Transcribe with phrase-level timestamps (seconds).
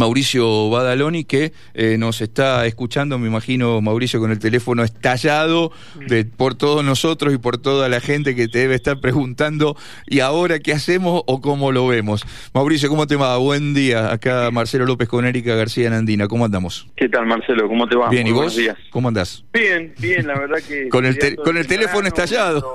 [0.00, 5.72] Mauricio Badaloni, que eh, nos está escuchando, me imagino, Mauricio, con el teléfono estallado
[6.08, 9.76] de, por todos nosotros y por toda la gente que te debe estar preguntando,
[10.06, 12.24] ¿y ahora qué hacemos o cómo lo vemos?
[12.54, 13.36] Mauricio, ¿cómo te va?
[13.36, 14.10] Buen día.
[14.10, 16.28] Acá Marcelo López con Erika García Nandina.
[16.28, 16.88] ¿Cómo andamos?
[16.96, 17.68] ¿Qué tal, Marcelo?
[17.68, 18.08] ¿Cómo te va?
[18.08, 18.58] Bien, ¿y vos?
[18.88, 19.44] ¿Cómo andás?
[19.52, 20.88] Bien, bien, la verdad que...
[20.88, 22.74] con el, con el teléfono estallado.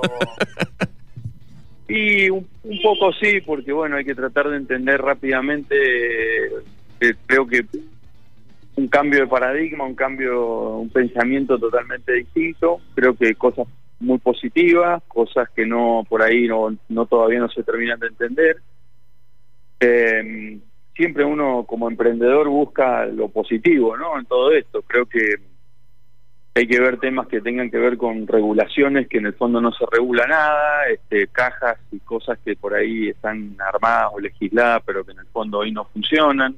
[1.88, 2.46] Y un,
[2.82, 5.76] poco sí, porque bueno, hay que tratar de entender rápidamente,
[7.26, 7.64] creo que
[8.76, 13.66] un cambio de paradigma, un cambio, un pensamiento totalmente distinto, creo que cosas
[14.00, 18.56] muy positivas, cosas que no por ahí no, no todavía no se terminan de entender.
[19.80, 20.58] Eh,
[20.94, 24.18] siempre uno como emprendedor busca lo positivo, ¿no?
[24.18, 25.36] En todo esto, creo que
[26.54, 29.72] hay que ver temas que tengan que ver con regulaciones que en el fondo no
[29.72, 35.04] se regula nada, este, cajas y cosas que por ahí están armadas o legisladas pero
[35.04, 36.56] que en el fondo hoy no funcionan.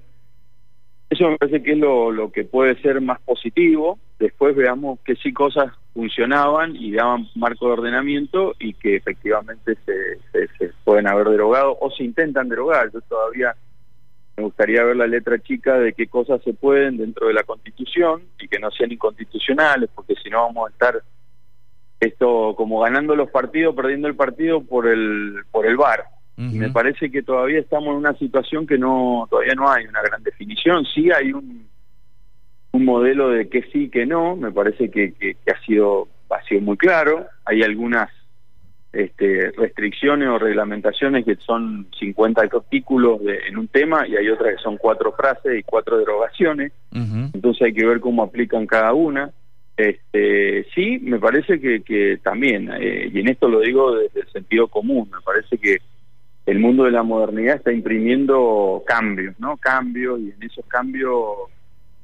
[1.10, 3.98] Eso me parece que es lo, que puede ser más positivo.
[4.18, 10.72] Después veamos que sí cosas funcionaban y daban marco de ordenamiento y que efectivamente se
[10.84, 12.92] pueden haber derogado o se intentan derogar.
[12.92, 13.54] Yo todavía
[14.38, 18.22] me gustaría ver la letra chica de qué cosas se pueden dentro de la Constitución
[18.38, 21.02] y que no sean inconstitucionales, porque si no vamos a estar
[21.98, 26.04] esto como ganando los partidos, perdiendo el partido por el por el VAR.
[26.38, 30.02] Y me parece que todavía estamos en una situación que no todavía no hay una
[30.02, 30.84] gran definición.
[30.84, 31.66] Sí hay un
[32.70, 34.36] un modelo de que sí, que no.
[34.36, 37.26] Me parece que, que, que ha sido ha sido muy claro.
[37.44, 38.08] Hay algunas
[38.92, 44.56] este, restricciones o reglamentaciones que son 50 artículos de, en un tema y hay otras
[44.56, 46.72] que son cuatro frases y cuatro derogaciones.
[46.92, 49.30] Entonces hay que ver cómo aplican cada una.
[49.76, 54.28] Este, sí, me parece que, que también, eh, y en esto lo digo desde el
[54.32, 55.78] sentido común, me parece que
[56.48, 59.58] el mundo de la modernidad está imprimiendo cambios, ¿no?
[59.58, 61.50] Cambios y en esos cambios,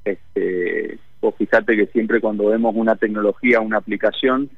[0.05, 4.51] este, vos fíjate que siempre cuando vemos una tecnología, una aplicación,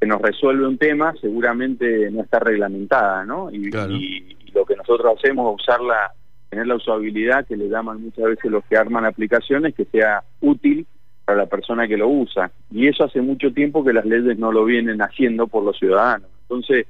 [0.00, 3.48] que nos resuelve un tema seguramente no está reglamentada, ¿no?
[3.52, 3.70] Y,
[4.52, 6.12] lo que nosotros hacemos es usarla,
[6.50, 10.84] tener la usabilidad que le llaman muchas veces los que arman aplicaciones, que sea útil
[11.24, 12.50] para la persona que lo usa.
[12.70, 16.28] Y eso hace mucho tiempo que las leyes no lo vienen haciendo por los ciudadanos.
[16.42, 16.86] Entonces,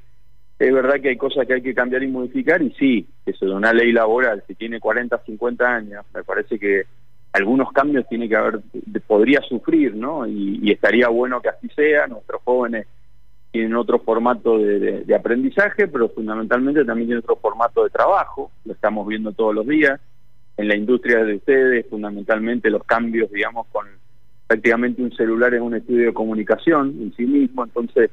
[0.66, 3.52] es verdad que hay cosas que hay que cambiar y modificar, y sí, eso de
[3.52, 6.84] una ley laboral, si tiene 40, 50 años, me parece que
[7.32, 8.60] algunos cambios tiene que haber,
[9.06, 10.26] podría sufrir, ¿no?
[10.26, 12.86] Y, estaría bueno que así sea, nuestros jóvenes
[13.50, 19.06] tienen otro formato de, aprendizaje, pero fundamentalmente también tienen otro formato de trabajo, lo estamos
[19.06, 20.00] viendo todos los días,
[20.56, 23.86] en la industria de ustedes, fundamentalmente los cambios, digamos, con
[24.46, 28.10] prácticamente un celular en un estudio de comunicación en sí mismo, entonces,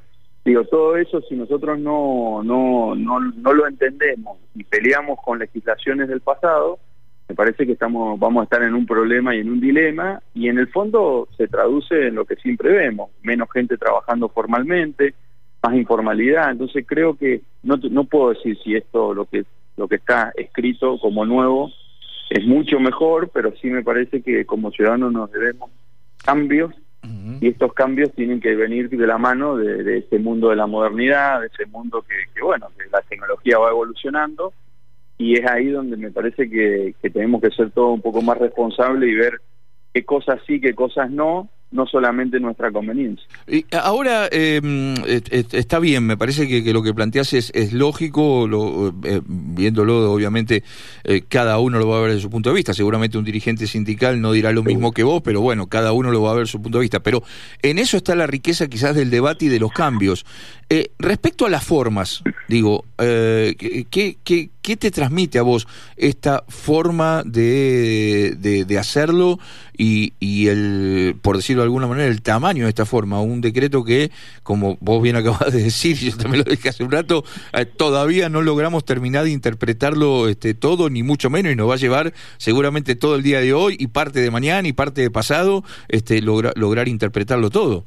[0.49, 6.07] digo, todo eso si nosotros no, no, no, no lo entendemos y peleamos con legislaciones
[6.09, 6.79] del pasado,
[7.27, 10.49] me parece que estamos vamos a estar en un problema y en un dilema y
[10.49, 15.13] en el fondo se traduce en lo que siempre vemos, menos gente trabajando formalmente,
[15.61, 16.49] más informalidad.
[16.49, 19.45] Entonces creo que no, no puedo decir si esto lo que
[19.77, 21.71] lo que está escrito como nuevo
[22.29, 25.69] es mucho mejor, pero sí me parece que como ciudadanos nos debemos
[26.25, 26.73] cambios
[27.41, 30.67] y estos cambios tienen que venir de la mano de, de ese mundo de la
[30.67, 34.53] modernidad, de ese mundo que, bueno, la tecnología va evolucionando.
[35.17, 38.37] Y es ahí donde me parece que, que tenemos que ser todos un poco más
[38.37, 39.41] responsables y ver
[39.93, 43.25] qué cosas sí, qué cosas no, no solamente nuestra conveniencia.
[43.47, 48.89] Y ahora em, está bien, me parece que, lo que planteas es, es lógico, lo,
[49.03, 50.63] eh, viéndolo obviamente
[51.03, 53.67] eh, cada uno lo va a ver desde su punto de vista, seguramente un dirigente
[53.67, 56.43] sindical no dirá lo mismo que vos, pero bueno, cada uno lo va a ver
[56.43, 57.21] desde su punto de vista, pero
[57.61, 60.25] en eso está la riqueza quizás del debate y de los cambios.
[60.71, 63.85] Eh, respecto a las formas, digo, ¿qué,
[64.23, 69.39] qué, qué, te transmite a vos esta forma de, de, hacerlo
[69.77, 73.83] y, y el, por decirlo de alguna manera el tamaño de esta forma, un decreto
[73.83, 74.11] que,
[74.43, 78.29] como vos bien acabas de decir, yo también lo dije hace un rato, eh, todavía
[78.29, 82.13] no logramos terminar de interpretarlo este, todo, ni mucho menos, y nos va a llevar
[82.37, 86.21] seguramente todo el día de hoy y parte de mañana y parte de pasado este,
[86.21, 87.85] lograr interpretarlo todo.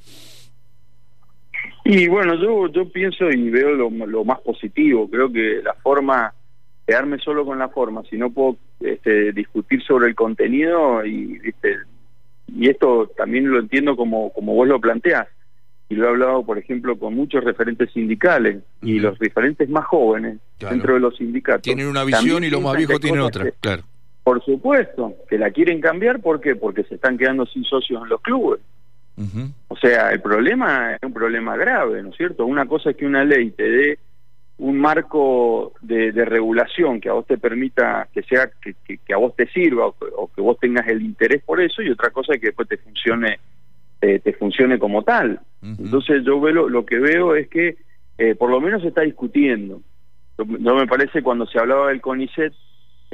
[1.84, 2.34] Y bueno,
[2.70, 6.32] yo, pienso y veo lo más positivo, creo que la forma
[6.92, 11.78] quedarme solo con la forma, si no puedo este, discutir sobre el contenido y ¿viste?
[12.48, 15.26] y esto también lo entiendo como, como vos lo planteás,
[15.88, 20.38] y lo he hablado, por ejemplo, con muchos referentes sindicales, y los referentes más jóvenes
[20.58, 21.62] dentro de los sindicatos.
[21.62, 23.84] Tienen una visión y los más viejos tienen otra, claro.
[24.22, 26.56] Por supuesto, que la quieren cambiar, ¿por qué?
[26.56, 28.60] Porque se están quedando sin socios en los clubes.
[29.68, 32.44] O sea, el problema es un problema grave, ¿no es cierto?
[32.44, 33.98] Una cosa es que una ley te dé
[34.58, 39.34] un marco de, regulación que a vos te permita que sea que, que, a vos
[39.34, 42.48] te sirva o, que vos tengas el interés por eso y otra cosa es que
[42.48, 43.38] después te funcione
[44.00, 45.40] eh, te funcione como tal.
[45.62, 47.76] Entonces yo veo lo, que veo es que
[48.18, 49.80] eh, por lo menos se está discutiendo.
[50.38, 52.52] No me parece cuando se hablaba del CONICET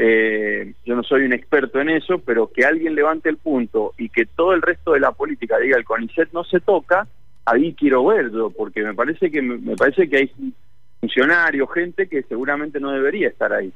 [0.00, 4.11] eh, yo no soy un experto en eso pero que alguien levante el punto y
[4.11, 7.08] que todo el resto de la política diga el CONICET no se toca
[7.44, 10.31] ahí quiero verlo porque me parece que me parece que hay
[11.00, 13.72] funcionarios, gente que seguramente no debería estar ahí.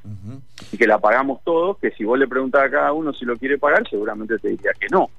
[0.73, 3.37] Y que la pagamos todos, que si vos le preguntás a cada uno si lo
[3.37, 5.11] quiere pagar, seguramente te diría que no.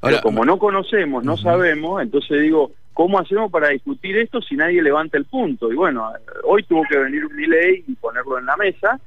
[0.00, 4.82] Pero como no conocemos, no sabemos, entonces digo, ¿cómo hacemos para discutir esto si nadie
[4.82, 5.72] levanta el punto?
[5.72, 6.12] Y bueno,
[6.44, 9.00] hoy tuvo que venir un ley y ponerlo en la mesa.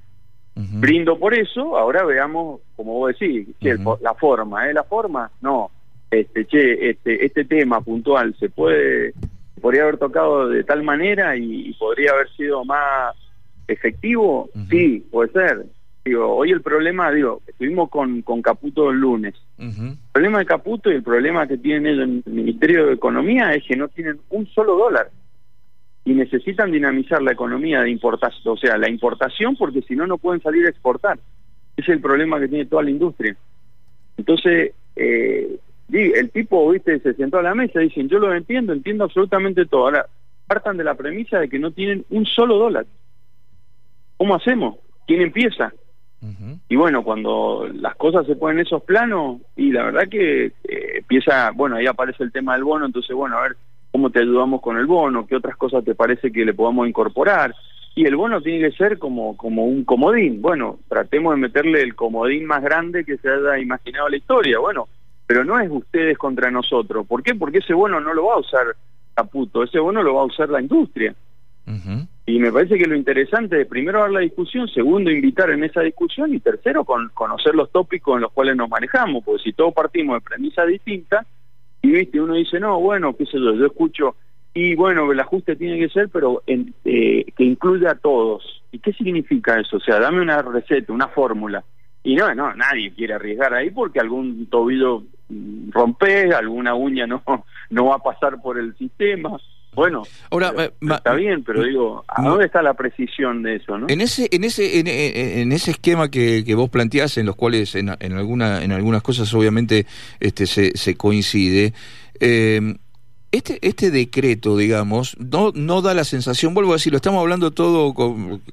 [0.54, 3.48] Brindo por eso, ahora veamos, como vos decís,
[4.02, 4.74] la forma, ¿eh?
[4.74, 5.72] La forma, no.
[6.12, 9.14] Este, che, este, este tema puntual se puede
[9.62, 13.16] podría haber tocado de tal manera y, podría haber sido más
[13.68, 15.66] efectivo, sí, puede ser.
[16.04, 19.36] Digo, hoy el problema, digo, estuvimos con, con Caputo el lunes.
[19.58, 23.54] El problema de Caputo y el problema que tienen ellos en el Ministerio de Economía
[23.54, 25.12] es que no tienen un solo dólar
[26.04, 30.18] y necesitan dinamizar la economía de importación, o sea, la importación porque si no, no
[30.18, 31.20] pueden salir a exportar.
[31.78, 33.36] Ese es el problema que tiene toda la industria.
[34.18, 35.60] Entonces, eh,
[35.92, 39.66] el tipo, viste, se sentó a la mesa y dicen, yo lo entiendo, entiendo absolutamente
[39.66, 39.86] todo.
[39.86, 40.06] Ahora,
[40.48, 42.86] partan de la premisa de que no tienen un solo dólar.
[44.18, 44.78] ¿Cómo hacemos?
[45.08, 45.74] ¿Quién empieza?
[46.70, 50.54] Y bueno, cuando las cosas se ponen en esos planos, y la verdad que eh,
[50.98, 53.58] empieza, bueno, ahí aparece el tema del bono, entonces, bueno, a ver
[53.92, 57.56] cómo te ayudamos con el bono, qué otras cosas te parece que le podamos incorporar.
[57.96, 60.42] Y el bono tiene que ser como, como un comodín.
[60.42, 64.60] Bueno, tratemos de meterle el comodín más grande que se haya imaginado la historia.
[64.60, 64.88] Bueno,
[65.32, 67.08] pero no es ustedes contra nosotros.
[67.08, 67.36] ¿Por qué?
[67.36, 68.76] Porque ese bono no lo va a usar
[69.14, 71.16] Caputo, ese bono lo va a usar la industria.
[72.26, 75.80] Y me parece que lo interesante es primero dar la discusión, segundo invitar en esa
[75.80, 79.74] discusión y tercero con, conocer los tópicos en los cuales nos manejamos, porque si todos
[79.74, 81.26] partimos de premisas distintas
[81.82, 84.18] y viste uno dice, no, bueno, qué sé yo, yo escucho
[84.54, 88.64] y bueno, el ajuste tiene que ser, pero en, eh, que incluya a todos.
[88.70, 89.78] ¿Y qué significa eso?
[89.78, 91.64] O sea, dame una receta, una fórmula.
[92.04, 95.04] Y no, no, nadie quiere arriesgar ahí porque algún tobillo
[95.70, 97.24] rompe, alguna uña no,
[97.70, 99.38] no va a pasar por el sistema.
[99.74, 103.88] Bueno, ahora eh, está bien, pero digo, ¿a dónde está la precisión de eso, no?
[103.88, 107.90] En ese en ese en, ese esquema que, que, vos planteás, en los cuales en,
[107.98, 109.86] en alguna en algunas cosas obviamente
[110.20, 111.74] este se, se coincide.
[112.20, 112.76] Eh,
[113.32, 117.52] este, este decreto, digamos, no, no da la sensación, vuelvo a decir, lo estamos hablando
[117.52, 117.94] todo,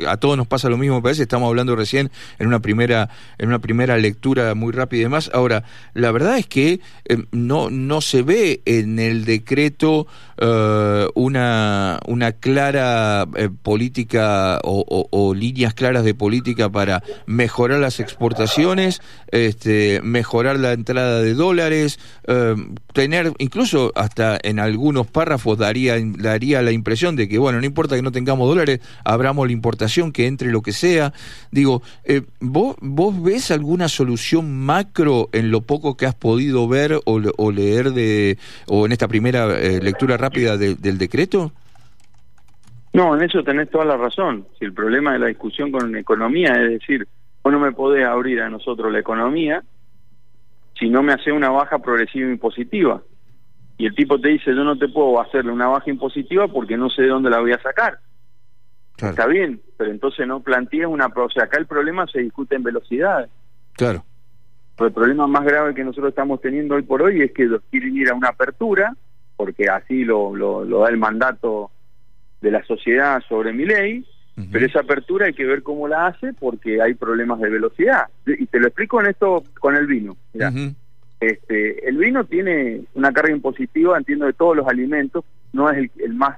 [0.07, 3.59] a todos nos pasa lo mismo, parece, estamos hablando recién en una primera, en una
[3.59, 5.31] primera lectura muy rápida y demás.
[5.35, 5.65] Ahora,
[5.95, 10.07] la verdad es que eh, no, no se ve en el decreto
[10.41, 19.01] eh, una, una clara eh, política o, líneas claras de política para mejorar las exportaciones,
[19.31, 21.99] este, mejorar la entrada de dólares,
[22.93, 27.97] tener incluso hasta en algunos párrafos daría, daría la impresión de que, bueno, no importa
[27.97, 31.13] que no tengamos dólares, abramos la importación, que entre lo que sea.
[31.51, 37.01] Digo, eh, ¿vos, ¿vos ves alguna solución macro en lo poco que has podido ver
[37.05, 41.53] o, leer de, o en esta primera eh, lectura rápida del decreto?
[42.93, 44.47] No, en eso tenés toda la razón.
[44.59, 47.07] Si el problema de la discusión con economía es decir,
[47.43, 49.63] vos no me podés abrir a nosotros la economía
[50.79, 53.03] si no me hace una baja progresiva impositiva
[53.79, 56.91] y el tipo te dice yo no te puedo hacerle una baja impositiva porque no
[56.91, 57.99] sé de dónde la voy a sacar.
[58.97, 61.07] Está bien, pero entonces no planteas una...
[61.07, 63.29] O sea, acá el problema se discute en velocidad.
[63.75, 64.05] Claro.
[64.77, 67.63] Pero el problema más grave que nosotros estamos teniendo hoy por hoy es que ellos
[67.71, 68.97] quieren ir a una apertura,
[69.39, 71.71] porque así lo, lo, da el mandato
[72.41, 74.05] de la sociedad sobre mi ley,
[74.53, 78.09] pero esa apertura hay que ver cómo la hace porque hay problemas de velocidad.
[78.27, 80.17] Y te lo explico en esto con el vino.
[80.33, 80.53] Mira,
[81.21, 86.15] este, el vino tiene una carga impositiva, entiendo, de todos los alimentos, no es el,
[86.15, 86.37] más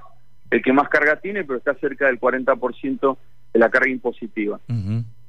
[0.51, 3.17] el que más carga tiene, pero está cerca del 40%
[3.53, 4.59] de la carga impositiva.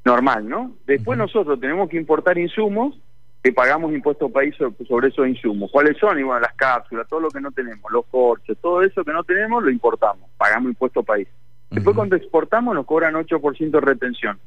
[0.05, 0.77] Normal, ¿no?
[0.87, 2.99] Después nosotros tenemos que importar insumos
[3.43, 5.71] que pagamos impuestos país sobre, esos insumos.
[5.71, 6.19] ¿Cuáles son?
[6.19, 9.25] Y bueno, las cápsulas, todo lo que no tenemos, los corches, todo eso que no
[9.25, 11.27] tenemos lo importamos, pagamos impuesto país.
[11.71, 14.39] Después cuando exportamos nos cobran 8% de retención.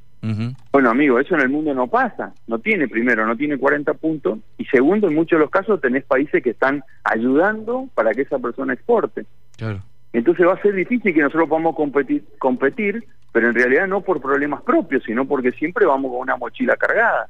[0.72, 2.34] Bueno, amigo, eso en el mundo no pasa.
[2.48, 4.40] No tiene, primero, no tiene 40 puntos.
[4.58, 8.40] Y segundo, en muchos de los casos tenés países que están ayudando para que esa
[8.40, 9.26] persona exporte.
[9.58, 9.82] Claro.
[10.14, 14.22] Entonces va a ser difícil que nosotros podamos competir, competir, pero en realidad no por
[14.22, 17.28] problemas propios, sino porque siempre vamos con una mochila cargada.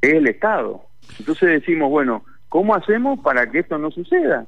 [0.00, 0.82] Es el Estado.
[1.18, 4.46] Entonces decimos, bueno, ¿cómo hacemos para que esto no suceda?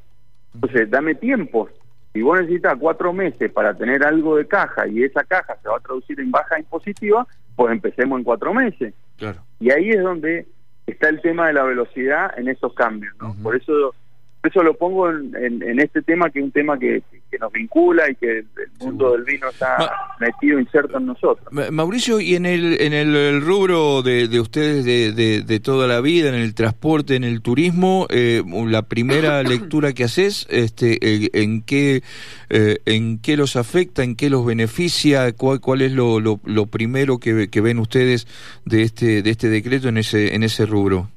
[0.55, 1.69] Entonces, dame tiempo.
[2.13, 5.79] Si vos necesitas cuatro meses para tener algo de caja y esa caja se va
[5.79, 8.95] a traducir en baja impositiva, pues empecemos en cuatro meses.
[9.17, 9.41] Claro.
[9.61, 10.47] Y ahí es donde
[10.87, 13.35] está el tema de la velocidad en esos cambios, ¿no?
[13.43, 13.95] Por eso
[14.43, 17.03] eso lo pongo en, este tema que es un tema que,
[17.41, 18.47] nos vincula y que el,
[18.81, 21.47] mundo del vino está metido, inserto en nosotros.
[21.71, 26.29] Mauricio, y en el, en el, rubro de, de ustedes de, de, toda la vida,
[26.29, 31.63] en el transporte, en el turismo, eh, la primera lectura que haces, este, eh, ¿en,
[31.63, 32.03] qué,
[32.51, 35.33] eh, ¿en qué los afecta, en qué los beneficia?
[35.33, 38.27] ¿Cuál, cuál es lo, lo, lo primero que, que ven ustedes
[38.65, 41.09] de este, de este decreto en ese, en ese rubro?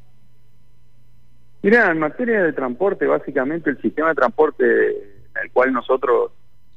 [1.65, 6.31] Mira, en materia de transporte, básicamente el sistema de transporte en el cual nosotros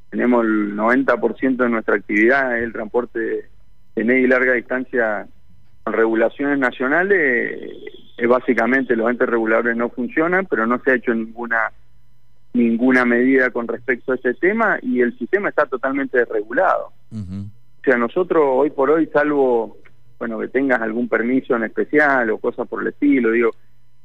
[0.08, 3.50] tenemos el 90% de nuestra actividad es el transporte
[3.94, 5.28] de media y larga distancia
[5.84, 7.70] con regulaciones nacionales,
[8.16, 11.70] es básicamente los entes reguladores no funcionan, pero no se ha hecho ninguna
[12.54, 16.92] ninguna medida con respecto a ese tema y el sistema está totalmente desregulado.
[17.12, 19.76] O sea, nosotros hoy por hoy, salvo,
[20.18, 23.50] bueno, que tengas algún permiso en especial o cosas por el estilo, digo,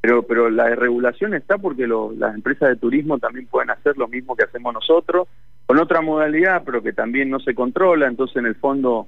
[0.03, 4.35] pero pero la desregulación está porque las empresas de turismo también pueden hacer lo mismo
[4.35, 5.29] que hacemos nosotros
[5.65, 9.07] con otra modalidad pero que también no se controla entonces en el fondo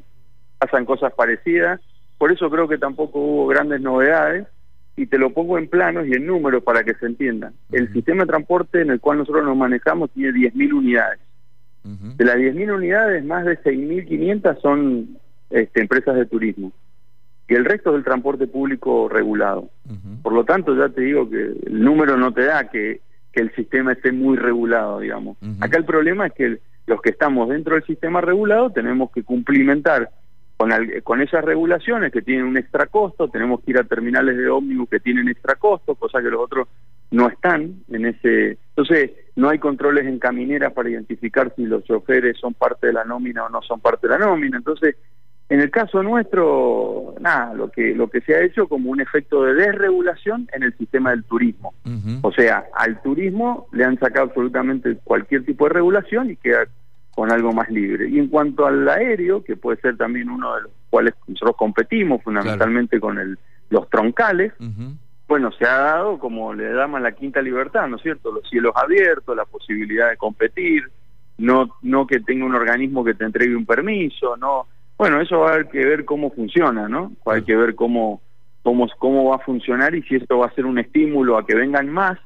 [0.57, 1.81] pasan cosas parecidas.
[2.17, 4.47] Por eso creo que tampoco hubo grandes novedades
[4.95, 7.51] y te lo pongo en planos y en números para que se entienda.
[7.73, 11.19] El sistema de transporte en el cual nosotros nos manejamos tiene 10.000 unidades.
[11.83, 15.17] De las 10.000 unidades más de 6.500 son
[15.49, 16.71] este, empresas de turismo
[17.47, 19.69] y el resto del transporte público regulado.
[20.23, 23.53] Por lo tanto, ya te digo que el número no te da que, que el
[23.53, 25.37] sistema esté muy regulado, digamos.
[25.59, 30.09] Acá el problema es que los que estamos dentro del sistema regulado tenemos que cumplimentar
[30.57, 30.71] con,
[31.03, 34.89] con esas regulaciones que tienen un extra costo, tenemos que ir a terminales de ómnibus
[34.89, 36.67] que tienen extra costo, cosa que los otros
[37.11, 38.57] no están en ese...
[38.69, 43.05] Entonces, no hay controles en camineras para identificar si los choferes son parte de la
[43.05, 44.57] nómina o no son parte de la nómina.
[44.57, 44.95] Entonces,
[45.47, 49.43] en el caso nuestro, nada, lo que lo que se ha hecho como un efecto
[49.43, 51.73] de desregulación en el sistema del turismo.
[52.23, 56.65] O sea, al turismo le han sacado absolutamente cualquier tipo de regulación y queda
[57.11, 58.09] con algo más libre.
[58.09, 62.23] Y en cuanto al aéreo, que puede ser también uno de los cuales nosotros competimos
[62.23, 63.37] fundamentalmente con el,
[63.69, 64.51] los troncales,
[65.27, 68.31] bueno, se ha dado como le damos la quinta libertad, ¿no es cierto?
[68.31, 70.83] Los cielos abiertos, la posibilidad de competir,
[71.37, 75.49] no no que tenga un organismo que te entregue un permiso, no bueno, eso va
[75.49, 77.11] a haber que ver cómo funciona, ¿no?
[77.25, 78.21] Hay que ver cómo,
[78.63, 81.55] cómo, cómo va a funcionar y si esto va a ser un estímulo a que
[81.55, 82.17] vengan más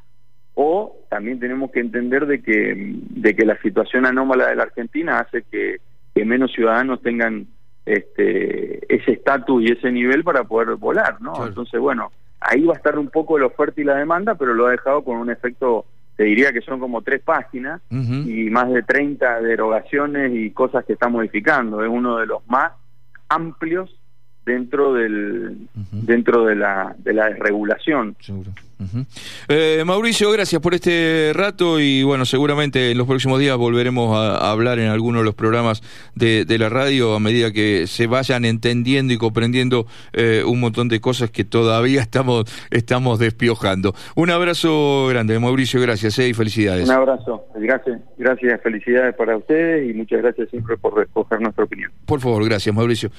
[0.53, 5.19] o también tenemos que entender de que, de que la situación anómala de la Argentina
[5.19, 5.77] hace que,
[6.13, 7.47] que menos ciudadanos tengan
[7.85, 11.47] este, ese estatus y ese nivel para poder volar, ¿no?
[11.47, 14.67] Entonces, bueno, ahí va a estar un poco la oferta y la demanda, pero lo
[14.67, 15.85] ha dejado con un efecto
[16.19, 20.91] te diría que son como tres páginas y más de 30 derogaciones y cosas que
[20.91, 21.81] está modificando.
[21.81, 22.73] Es uno de los más
[23.29, 23.89] amplios
[24.45, 25.57] dentro del
[25.91, 28.15] dentro de la de la desregulación.
[28.19, 28.51] Seguro.
[29.49, 34.49] Eh, Mauricio, gracias por este rato y bueno, seguramente en los próximos días volveremos a,
[34.51, 35.81] hablar en alguno de los programas
[36.15, 41.01] de, la radio a medida que se vayan entendiendo y comprendiendo eh, un montón de
[41.01, 43.93] cosas que todavía estamos, estamos despiojando.
[44.15, 46.87] Un abrazo grande, Mauricio, gracias eh, y felicidades.
[46.87, 51.91] Un abrazo, gracias, gracias, felicidades para ustedes y muchas gracias siempre por recoger nuestra opinión.
[52.05, 53.11] Por favor, gracias, Mauricio.